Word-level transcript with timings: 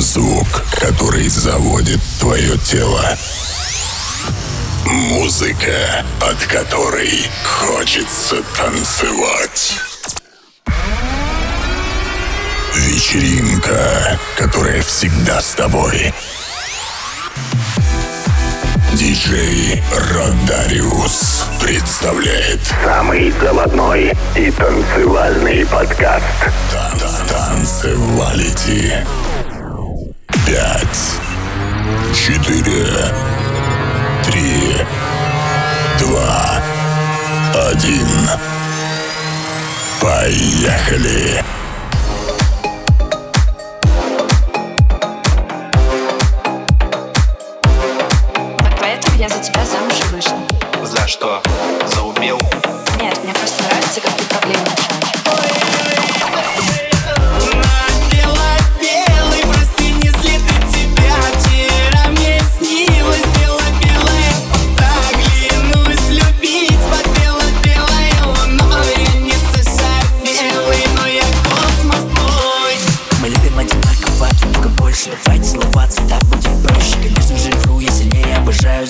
Звук, 0.00 0.46
который 0.80 1.28
заводит 1.28 2.00
твое 2.18 2.56
тело. 2.56 3.04
Музыка, 4.86 6.04
от 6.22 6.38
которой 6.46 7.28
хочется 7.44 8.42
танцевать. 8.56 9.78
Вечеринка, 12.74 14.18
которая 14.38 14.80
всегда 14.82 15.42
с 15.42 15.52
тобой. 15.52 16.14
Диджей 18.94 19.82
Родариус 19.92 21.44
представляет 21.60 22.60
самый 22.82 23.32
заводной 23.32 24.16
и 24.34 24.50
танцевальный 24.50 25.66
подкаст. 25.66 26.24
Танцевалити. 27.28 28.94
Пять, 30.50 31.20
четыре, 32.12 32.84
три, 34.24 34.74
два, 36.00 36.60
один. 37.70 38.08
Поехали! 40.00 41.40
я 49.16 49.28
за 49.28 49.38
тебя 49.38 49.64
замуж 49.64 50.00
и 50.00 50.14
вышла. 50.14 50.38
За 50.82 51.06
что? 51.06 51.40
За 51.94 52.02
убил? 52.02 52.40
Нет, 53.00 53.22
мне 53.22 53.32
просто 53.34 53.62
нравится, 53.62 54.00
как 54.00 54.12
ты 54.14 54.24
проблемы 54.24 54.64
решаешь. 54.64 54.99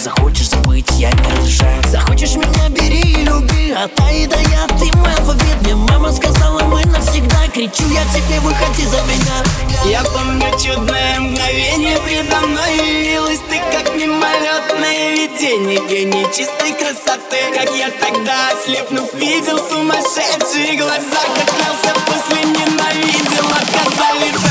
Захочешь 0.02 0.48
забыть, 0.48 0.88
я 0.96 1.10
не 1.12 1.30
разрешаю 1.30 1.82
Захочешь 1.88 2.34
меня, 2.34 2.70
бери 2.70 3.02
и 3.02 3.22
люби 3.22 3.70
А 3.72 3.84
и 4.10 4.26
до 4.26 4.38
Я, 4.38 4.66
ты 4.78 4.96
мой 4.96 5.12
алфавит 5.12 5.60
Мне 5.60 5.74
мама 5.74 6.10
сказала, 6.10 6.62
мы 6.62 6.82
навсегда. 6.86 7.48
Кричу 7.52 7.84
я 7.92 8.02
тебе, 8.14 8.40
выходи 8.40 8.86
за 8.86 9.02
меня 9.02 9.44
Я 9.84 10.02
помню 10.04 10.46
чудное 10.52 11.20
мгновение 11.20 11.98
Предо 12.06 12.40
мной 12.46 12.76
явилась 12.78 13.40
ты, 13.50 13.60
как 13.72 13.94
мимолетное 13.94 15.12
видение 15.12 15.86
Гений 15.86 16.24
чистой 16.34 16.72
красоты. 16.72 17.36
Как 17.54 17.76
я 17.76 17.90
тогда, 17.90 18.52
ослепнув, 18.52 19.12
видел 19.12 19.58
Сумасшедшие 19.68 20.78
глаза. 20.78 21.20
Как 21.36 21.94
после 22.06 22.42
ненавидел 22.44 23.46
Отказали 23.50 24.49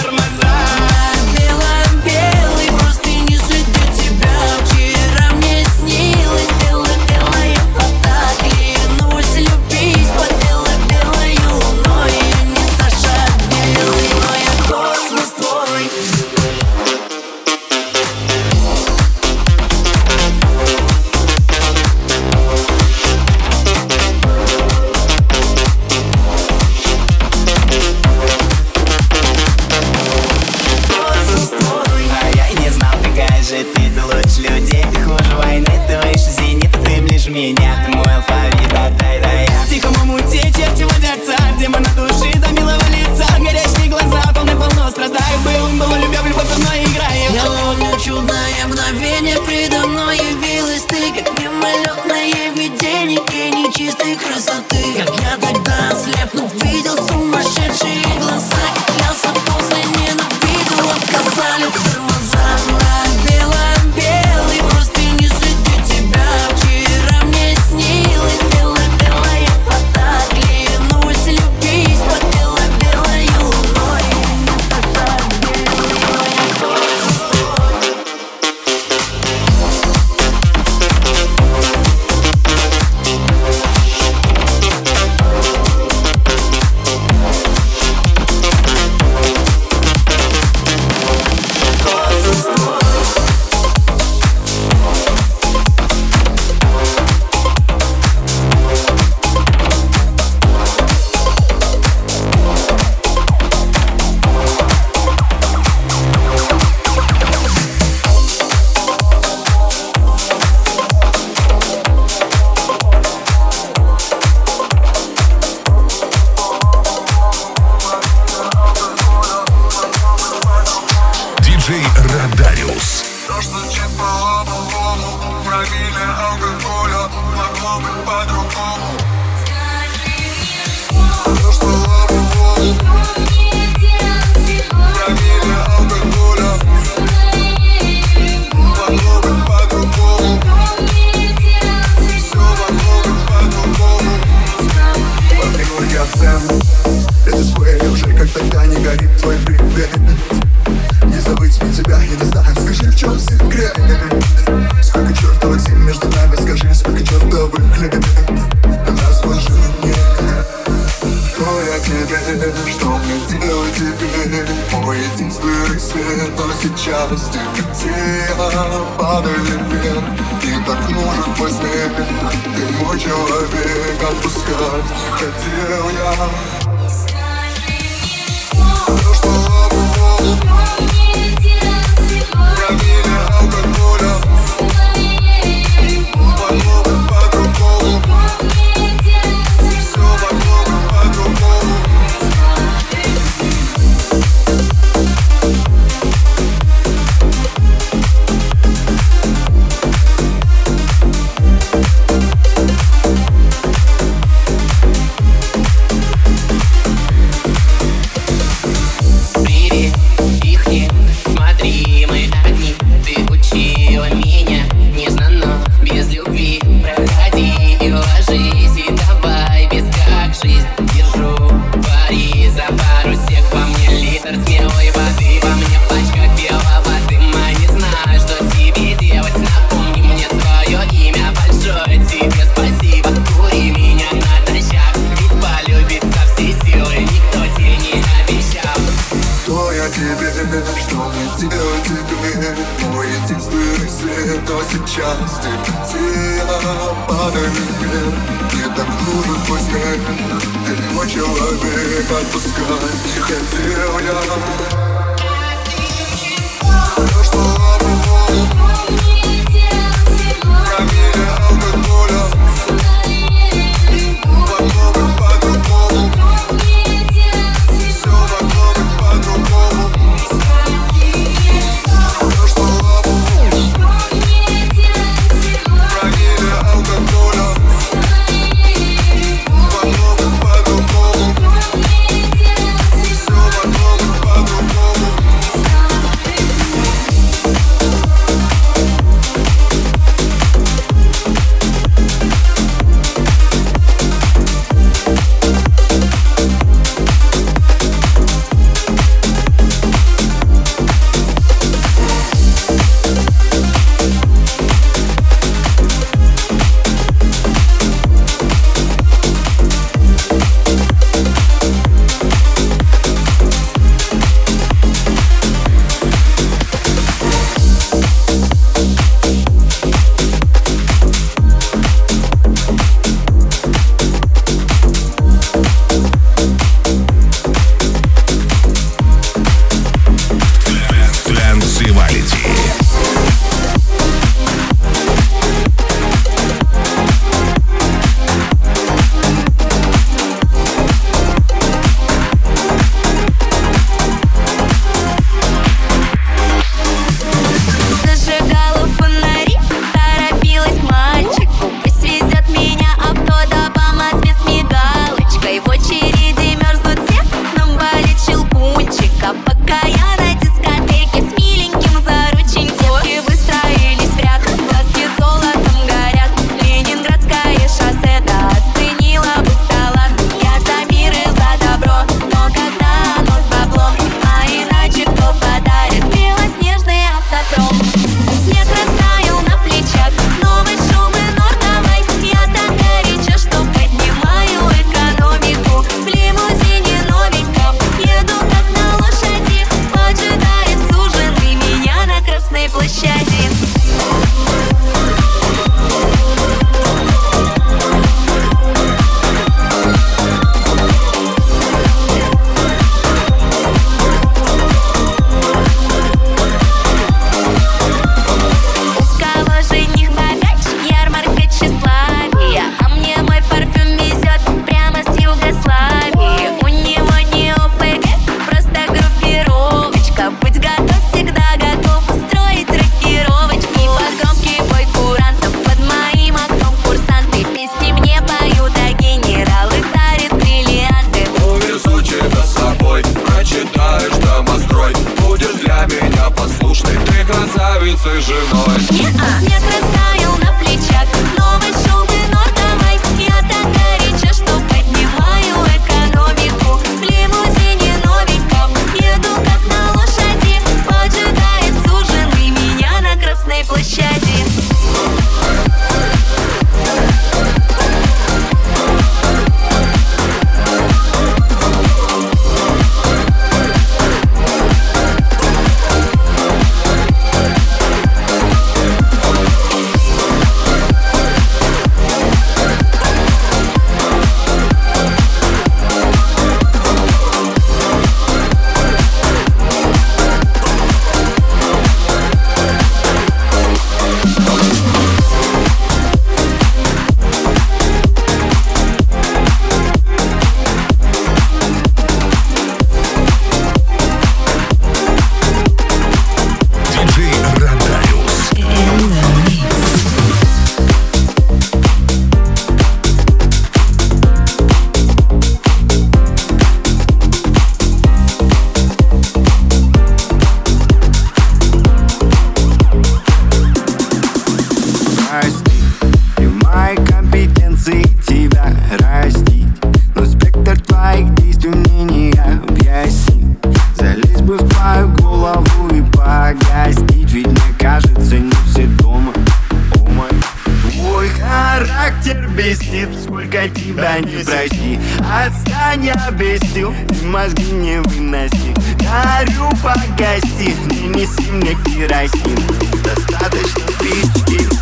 объяснит, 532.59 533.07
сколько 533.23 533.69
тебя 533.69 534.19
не 534.19 534.43
проси. 534.43 534.99
Отстань, 535.19 536.09
объяснил, 536.09 536.93
мозги 537.23 537.71
не 537.71 538.01
выноси. 538.01 538.73
Дарю, 538.99 539.69
погаси, 539.81 540.75
не 540.91 541.07
неси 541.07 541.51
мне 541.51 541.75
керосин. 541.85 542.59
Достаточно 543.01 543.83
спички. 543.93 544.78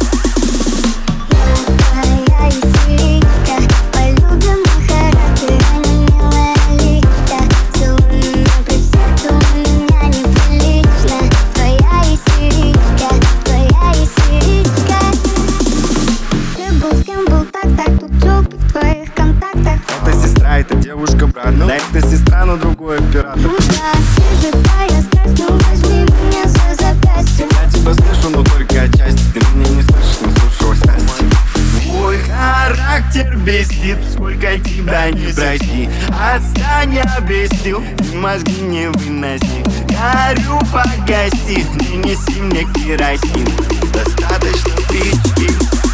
Я 23.28 23.34
тебя 27.68 27.94
слышу, 27.94 28.30
но 28.30 28.44
только 28.44 28.84
отчасти 28.84 29.22
Ты 29.34 29.40
меня 29.54 29.70
не 29.70 29.82
слышишь, 29.82 30.22
не 30.22 30.32
слушалась 30.34 30.80
Настя 30.86 31.28
характер 32.32 33.36
бесит, 33.40 33.98
сколько 34.14 34.58
тебя 34.60 35.12
не 35.12 35.34
проси 35.34 35.90
Отстань, 36.08 37.00
обесил, 37.00 37.84
мозги 38.14 38.62
не 38.62 38.88
выноси 38.90 39.64
Горю, 39.90 40.60
погаси, 40.72 41.66
принеси 41.78 42.40
мне 42.40 42.64
керосин 42.76 43.46
Достаточно 43.92 44.72
пить. 44.90 45.87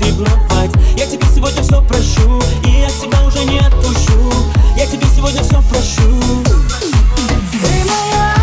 ревновать 0.00 0.70
Я 0.96 1.06
тебе 1.06 1.26
сегодня 1.34 1.62
все 1.62 1.82
прошу 1.82 2.40
И 2.64 2.80
я 2.80 2.88
тебя 2.88 3.22
уже 3.26 3.44
не 3.44 3.58
отпущу 3.58 4.32
Я 4.76 4.86
тебе 4.86 5.06
сегодня 5.14 5.42
все 5.42 5.62
прошу. 5.70 6.20
Ты 7.52 7.84
моя 7.84 8.35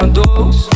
mandou. 0.00 0.69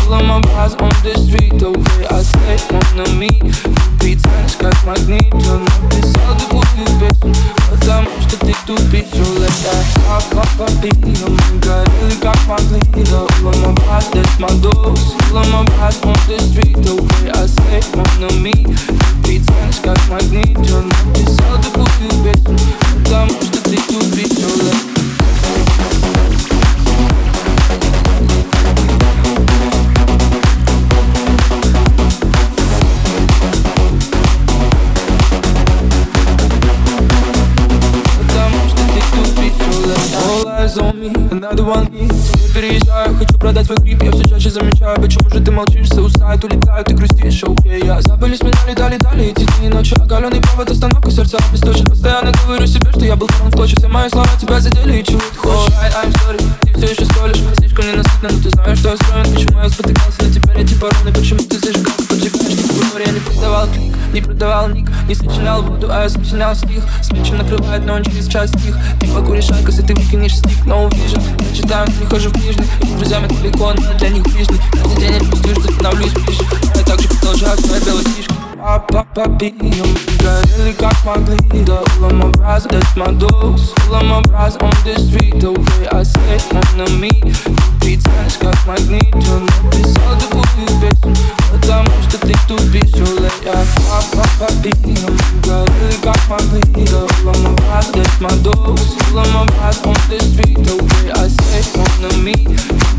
Замечаю 44.54 45.00
Почему 45.00 45.28
же 45.28 45.40
ты 45.40 45.50
молчишь, 45.50 45.88
все 45.88 46.00
устают, 46.00 46.44
улетают, 46.44 46.86
ты 46.86 46.94
грустишь, 46.94 47.42
окей 47.42 47.84
Я 47.84 48.00
забыли 48.00 48.36
меня 48.40 48.52
летали, 48.68 48.96
дали 48.98 49.24
эти 49.26 49.44
дни. 49.58 49.66
И 49.66 49.68
ночи 49.68 49.94
Оголенный 50.00 50.40
провод, 50.40 50.70
остановка 50.70 51.10
сердца 51.10 51.38
обесточен 51.48 51.84
Постоянно 51.86 52.32
говорю 52.46 52.66
себе, 52.66 52.90
что 52.90 53.04
я 53.04 53.16
был 53.16 53.26
порван 53.26 53.50
в 53.50 53.54
клочья 53.54 53.76
Все 53.76 53.88
мои 53.88 54.08
слова 54.08 54.28
тебя 54.40 54.60
задели, 54.60 55.00
и 55.00 55.04
чего 55.04 55.18
ты 55.18 55.36
хочешь 55.36 55.74
I'm 55.74 56.12
sorry, 56.22 56.63
все 56.84 56.92
еще 56.92 57.04
сколишь 57.06 57.38
Слишком 57.58 57.86
ненасытно, 57.86 58.28
но 58.30 58.42
ты 58.42 58.50
знаешь, 58.50 58.78
что 58.78 58.90
я 58.90 58.96
строен 58.96 59.34
Почему 59.34 59.60
я 59.60 59.68
спотыкался, 59.68 60.22
но 60.22 60.30
теперь 60.30 60.58
эти 60.58 60.74
пароли 60.74 61.12
Почему 61.14 61.40
ты 61.40 61.58
зажигал, 61.58 61.94
поджигаешь, 62.08 62.48
не 62.48 63.04
я 63.04 63.12
не 63.12 63.20
продавал 63.20 63.68
клик 63.68 63.94
Не 64.12 64.20
продавал 64.20 64.68
ник, 64.68 64.90
не 65.08 65.14
сочинял 65.14 65.62
воду, 65.62 65.88
а 65.90 66.02
я 66.02 66.08
сочинял 66.08 66.54
стих. 66.54 66.84
Свечи 67.02 67.32
накрывает, 67.32 67.84
но 67.84 67.94
он 67.94 68.04
через 68.04 68.28
час 68.28 68.50
стих 68.50 68.76
Ты 69.00 69.06
покуришь 69.08 69.50
айкос, 69.50 69.78
и 69.78 69.82
ты 69.82 69.94
выкинешь 69.94 70.36
стик 70.36 70.58
No 70.66 70.88
vision, 70.90 71.22
я 71.50 71.56
читаю, 71.56 71.88
не 72.00 72.06
хожу 72.06 72.30
в 72.30 72.32
книжный. 72.32 72.66
И 72.82 72.86
с 72.86 72.90
друзьями 72.90 73.28
далеко, 73.28 73.72
но 73.72 73.98
для 73.98 74.08
них 74.10 74.22
ближний. 74.24 74.60
Каждый 74.72 74.96
день 74.98 75.12
я 75.12 75.20
чувствую, 75.20 75.54
что 75.56 75.72
становлюсь 75.72 76.12
ближе. 76.12 76.42
Я 76.74 76.82
также 76.82 77.08
продолжаю 77.08 77.58
свои 77.58 77.80
белые 77.80 78.06
фишки 78.06 78.43
I 78.66 78.78
pop 78.78 79.18
up 79.18 79.42
really 79.42 79.70
Got 80.16 80.48
helicopter, 80.48 81.04
my 81.04 81.36
leader. 81.52 81.72
All 81.74 82.04
of 82.06 82.14
my 82.14 82.30
rise, 82.42 82.64
that's 82.64 82.96
my 82.96 83.12
dose. 83.12 83.74
All 83.88 83.96
of 83.96 84.04
my 84.06 84.22
rise 84.32 84.56
on 84.56 84.72
the 84.84 84.96
street. 84.96 85.38
The 85.38 85.52
way 85.52 85.88
I 85.88 86.02
sit 86.02 86.54
on 86.54 86.78
the 86.78 86.88
meat 86.98 87.73
тянешь 87.97 88.37
как 88.39 88.65
магнит 88.65 89.13
Он 89.13 89.45
написал 89.45 90.15
другую 90.19 90.67
песню 90.81 91.15
Потому 91.51 91.91
что 92.07 92.17
ты 92.19 92.33
тупишь, 92.47 92.95
Юля 92.95 93.31
Я 93.43 93.65
папа, 94.13 94.47
пием, 94.63 95.17
горели 95.43 95.97
как 96.01 96.19
могли 96.29 96.61
Да, 96.85 97.01
улом 97.23 97.45
образ, 97.53 97.87
that's 97.93 98.19
my 98.21 98.33
dogs 98.43 98.87
Улом 99.11 99.35
образ 99.41 99.77
on 99.83 99.97
the 100.09 100.17
street 100.19 100.57
The 100.63 100.73
way 100.75 101.05
I 101.11 101.13
say 101.27 101.59
it 101.59 101.77
on 101.77 101.83
me 102.23 102.35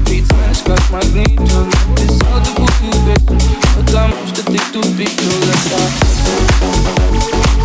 Ты 0.07 0.15
тянешь 0.23 0.63
как 0.65 0.83
магнит 0.91 1.39
Он 1.39 1.47
написал 1.69 2.41
другую 2.45 2.95
песню 3.07 3.39
Потому 3.77 4.15
что 4.27 4.41
ты 4.45 4.59
тупишь, 4.73 5.21
Юля 5.21 5.57
Танцевалити. 5.71 7.64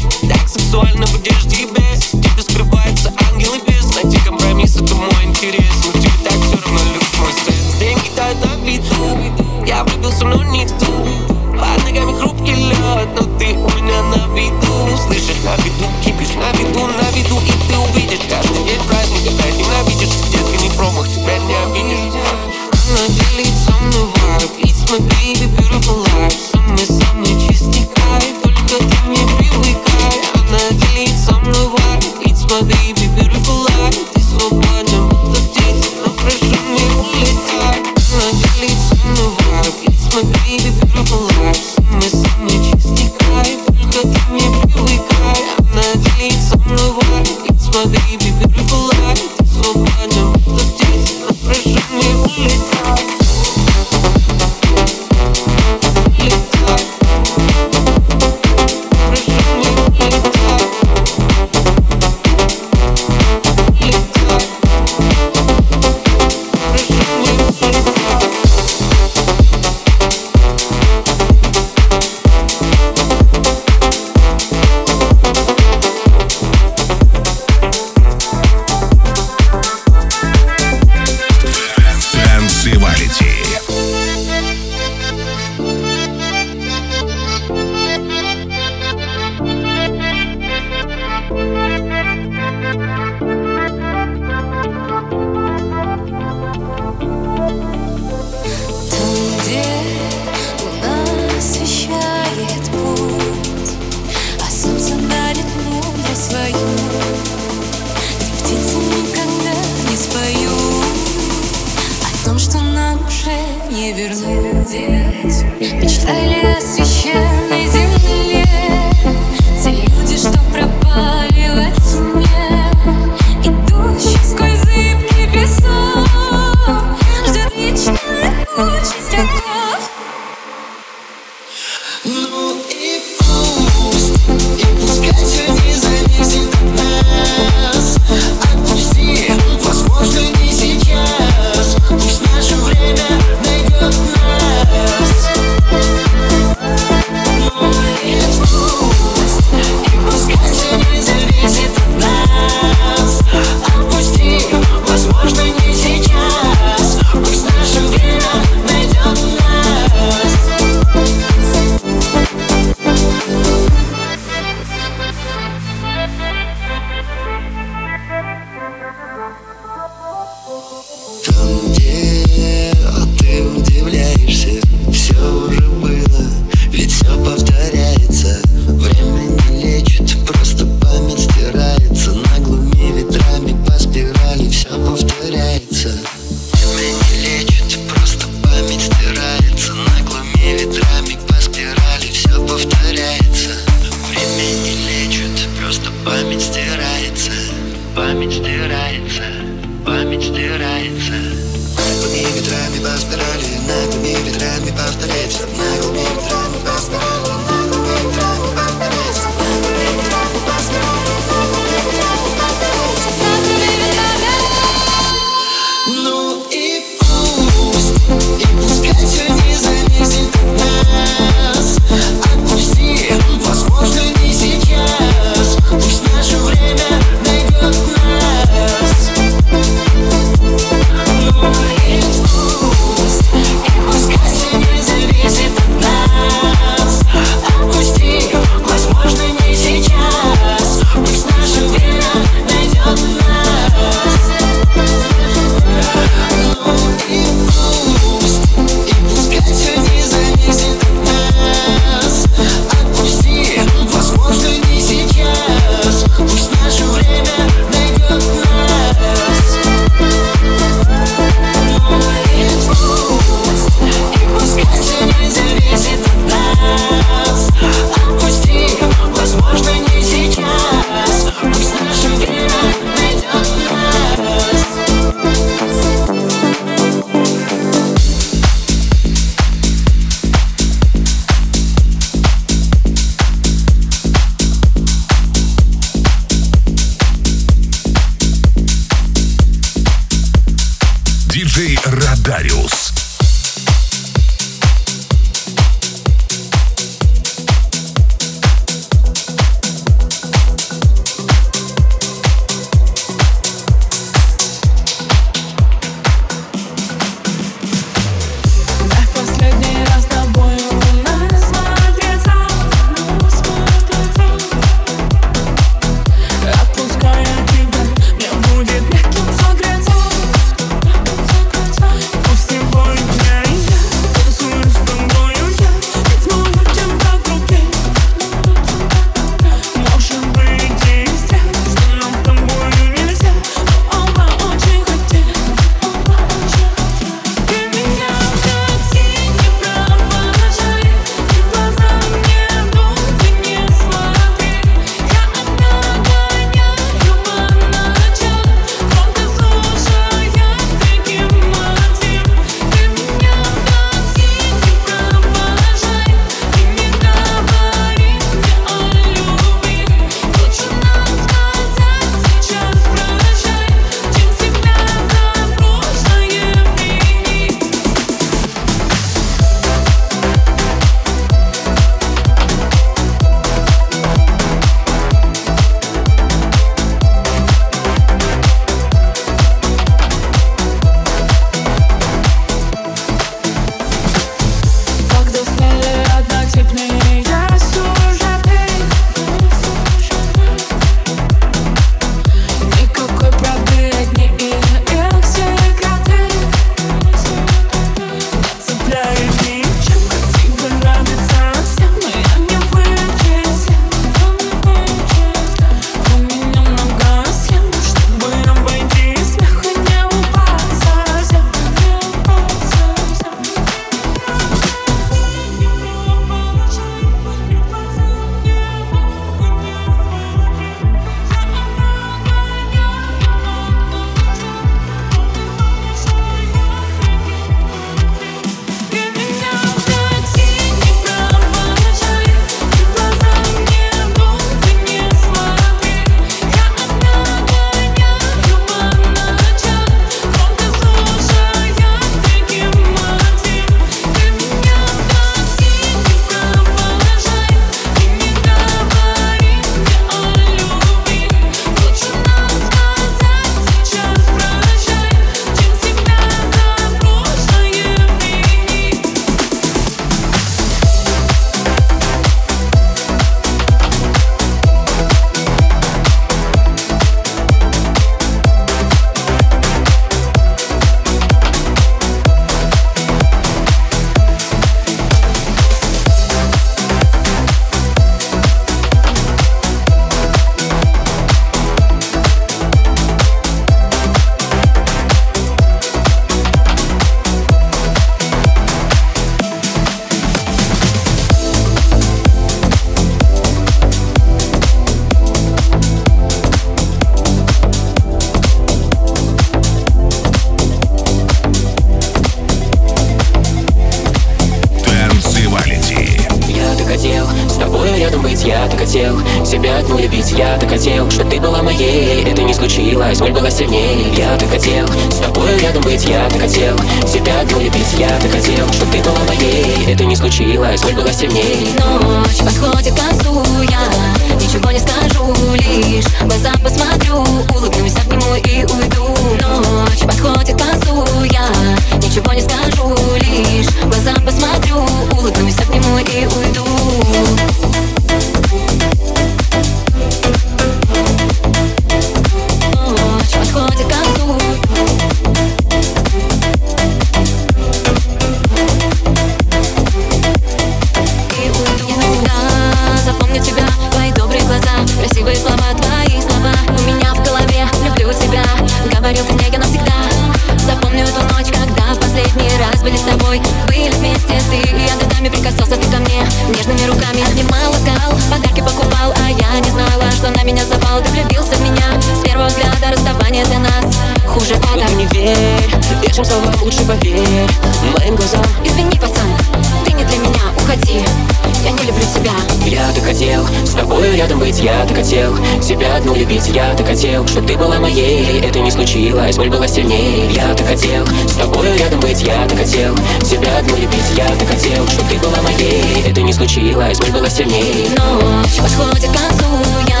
случилось, 589.20 589.36
боль 589.36 589.50
была 589.50 589.68
сильнее. 589.68 590.30
Я 590.32 590.54
так 590.54 590.66
хотел, 590.66 591.06
с 591.28 591.34
тобой 591.34 591.76
рядом 591.76 592.00
быть 592.00 592.22
Я 592.22 592.46
так 592.46 592.58
хотел, 592.58 592.94
тебя 593.22 593.58
одну 593.58 593.76
любить. 593.76 594.04
Я 594.16 594.26
так 594.26 594.48
хотел, 594.48 594.86
что 594.88 595.04
ты 595.08 595.18
была 595.18 595.42
моей. 595.42 596.02
Это 596.06 596.22
не 596.22 596.32
случилось, 596.32 596.98
боль 596.98 597.10
была 597.10 597.28
сильнее. 597.28 597.88
Ночь 597.90 598.58
подходит 598.58 599.10
к 599.10 599.12
концу, 599.12 599.46
я 599.88 600.00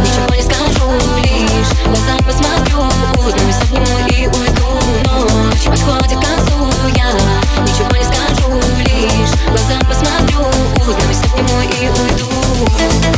ничего 0.00 0.34
не 0.34 0.42
скажу 0.42 0.90
Лишь 1.22 1.68
в 1.68 1.86
глаза 1.86 2.16
посмотрю, 2.24 2.78
улыбнусь, 3.18 3.56
обниму 3.62 4.08
и 4.08 4.26
уйду. 4.26 4.68
Ночь 5.50 5.64
подходит 5.64 6.18
к 6.18 6.22
концу, 6.22 6.68
я 6.96 7.12
ничего 7.62 7.96
не 7.96 8.04
скажу 8.04 8.52
Лишь 8.78 9.30
в 9.30 9.48
глаза 9.48 9.78
посмотрю, 9.88 10.40
улыбнусь, 10.80 11.22
обниму 11.24 11.62
и 11.62 11.88
уйду 11.88 13.15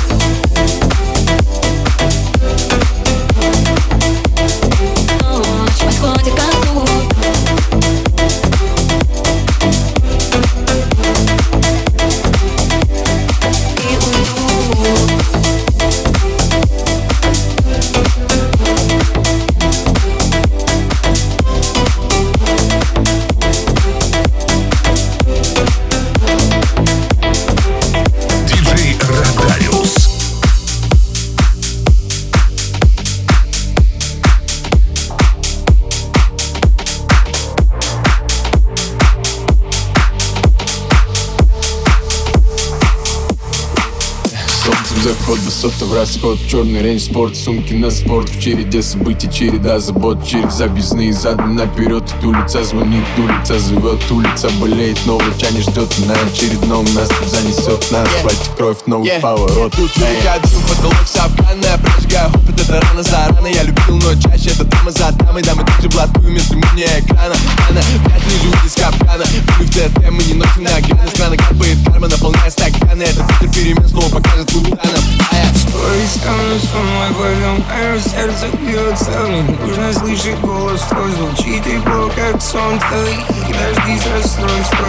высота 45.63 45.87
в 45.87 45.95
расход 45.95 46.39
Черный 46.49 46.83
рейндж, 46.83 47.03
спорт, 47.03 47.37
сумки 47.37 47.75
на 47.75 47.91
спорт 47.91 48.29
В 48.29 48.41
череде 48.41 48.81
событий, 48.81 49.29
череда 49.31 49.81
забот 49.81 50.25
Через 50.25 50.61
объездные 50.61 51.13
задом 51.13 51.57
наперед 51.57 52.05
Улица 52.23 52.63
звонит, 52.63 53.05
улица 53.17 53.59
зовет 53.59 54.11
Улица 54.11 54.49
болеет, 54.61 54.99
новый 55.07 55.27
чане 55.37 55.61
ждет 55.63 55.93
На 56.07 56.15
очередном 56.15 56.85
нас 56.95 57.09
тут 57.09 57.29
занесет 57.29 57.91
На 57.91 58.03
асфальте 58.03 58.51
кровь, 58.57 58.79
новый 58.87 59.09
Yeah. 59.09 59.21
поворот. 59.21 59.73
Тут 59.75 59.91
я 59.97 60.39
дым, 60.39 60.61
потолок 60.69 61.07
сапкана 61.07 61.79
Прожигаю 61.83 62.29
опыт, 62.29 62.61
это 62.61 62.81
рано 62.81 63.03
за 63.03 63.29
рано 63.29 63.47
Я 63.47 63.63
любил, 63.63 63.97
но 63.97 64.15
чаще 64.21 64.51
это 64.51 64.65
дама 64.65 64.91
за 64.91 65.11
дамой 65.13 65.43
Дамы 65.43 65.65
также 65.65 65.89
блатую, 65.89 66.35
если 66.35 66.57
мы 66.57 66.67
не 66.77 66.85
экрана. 66.85 67.35
Она 67.69 67.81
вряд 68.05 68.25
ли 68.27 68.39
живут 68.43 68.65
из 68.67 68.75
капкана. 68.75 69.25
Мы 69.59 69.65
в 69.65 69.71
ТТ, 69.71 70.11
мы 70.11 70.23
не 70.25 70.35
носим 70.35 70.63
на 70.63 70.81
грани 70.81 71.09
Страна 71.09 71.37
капает 71.37 71.79
карма, 71.87 72.09
наполняя 72.09 72.51
стаканы. 72.51 73.03
Это 73.03 73.27
ветер 73.41 73.55
перемен 73.55 73.89
снова 73.89 74.09
покажет 74.11 74.47
капитанам 74.53 75.05
А 75.31 75.37
я 75.37 75.48
Спой 75.55 76.07
со 76.07 76.31
мной, 76.31 76.61
со 76.61 76.79
мной 76.79 77.15
пойдем 77.15 77.65
Мое 77.69 77.99
сердце 78.01 78.49
бьется 78.61 79.11
Мне 79.29 79.43
нужно 79.61 79.93
слышать 79.93 80.39
голос 80.41 80.83
твой. 80.83 81.11
Звучит 81.13 81.65
тепло, 81.65 82.11
как 82.17 82.41
сон 82.41 82.79
твой 82.79 83.15
Дожди 83.49 83.99
с 83.99 84.07
расстройства 84.07 84.87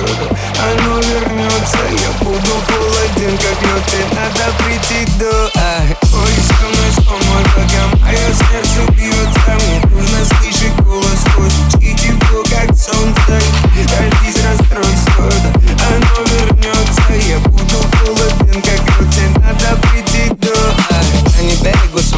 Оно 0.72 1.00
вернется 1.00 1.80
Я 1.92 2.26
буду 2.26 2.54
холоден, 2.68 3.38
как 3.38 3.62
лед 3.64 3.86
Тебе 3.88 4.06
надо 4.16 4.54
прийти 4.64 5.06
до 5.20 5.52
а, 5.56 5.82
Спой 6.04 6.34
со 6.48 6.64
мной, 6.66 6.92
со 6.94 7.02
мной 7.02 7.44
пока 7.56 8.06
Мое 8.06 8.28
сердце 8.34 8.92
бьется 8.92 9.52
Мне 9.68 9.82
нужно 9.96 10.26
слышать 10.26 10.76
голос 10.86 11.22
твой. 11.34 11.50
Звучит 11.50 11.98
тепло, 12.00 12.44
как 12.44 12.76
сон 12.76 13.14
твой 13.14 13.42
Дожди 13.86 14.32
с 14.32 14.46
расстройства 14.46 14.89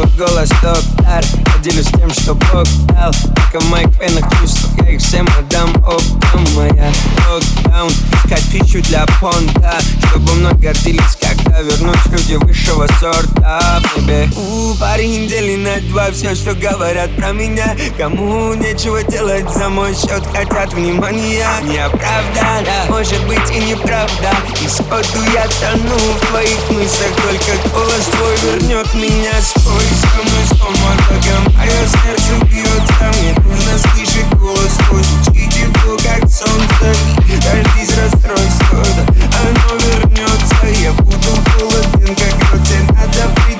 свой 0.02 0.28
голос, 0.28 0.49
доктор 0.62 1.24
Я 1.56 1.64
делюсь 1.64 1.88
тем, 1.88 2.10
что 2.12 2.34
Бог 2.34 2.66
дал. 2.88 3.12
Только 3.14 3.60
в 3.60 3.70
моих 3.70 3.88
венах 3.99 4.30
чувств 4.39 4.70
Я 4.82 4.91
их 4.91 5.02
всем 5.02 5.28
отдам. 5.38 5.70
Оптом 5.84 6.45
Моя 6.56 6.91
локдаун 7.30 7.91
Искать 8.24 8.43
пищу 8.52 8.82
для 8.84 9.06
понта 9.20 9.80
Чтобы 10.10 10.34
мной 10.36 10.54
гордились, 10.54 11.16
когда 11.52 11.62
вернусь 11.62 12.06
люди 12.08 12.36
высшего 12.36 12.88
сорта 12.99 13.82
Бэби. 13.95 14.30
У, 14.36 14.76
парень 14.76 15.26
недели 15.26 15.56
на 15.56 15.80
два 15.89 16.12
Все, 16.12 16.36
что 16.36 16.54
говорят 16.54 17.16
про 17.16 17.32
меня. 17.32 17.76
Кому 17.97 18.54
нечего 18.54 19.04
делать 19.04 19.49
за 19.49 19.70
мой 19.70 19.93
счет 19.93 20.24
Хотят 20.34 20.74
внимания. 20.74 21.47
Неоправданно 21.64 22.86
Может 22.89 23.26
быть 23.28 23.49
и 23.52 23.60
неправда. 23.60 24.32
И 24.64 24.68
сходу 24.68 25.24
я 25.34 25.47
тону 25.60 25.97
в 25.97 26.28
твоих 26.28 26.70
мыслях 26.70 27.16
Только 27.16 27.70
голос 27.74 28.06
твой 28.12 28.36
вернет 28.52 28.93
меня 28.93 29.34
со 29.41 29.60
мной, 29.60 29.84
со 29.99 30.66
мной 30.66 30.97
пока 31.10 31.58
Мое 31.58 31.88
сердце 31.88 32.45
бьется 32.45 33.20
Мне 33.20 33.34
нужно 33.43 33.78
слышать 33.78 34.30
голос 34.39 34.78
твой. 34.88 35.02
Звучит 35.04 35.51
тепло, 35.62 35.97
как 35.97 36.30
солнце 36.30 36.95
Дожди 37.28 37.86
с 37.86 37.97
расстройства 37.97 38.84
Оно 39.41 39.78
вернется. 39.78 40.66
Я 40.82 40.91
буду 40.93 41.30
холоден, 41.53 42.16
как 42.16 42.41
Тебе 42.66 42.82
надо 42.89 43.30
прийти 43.36 43.51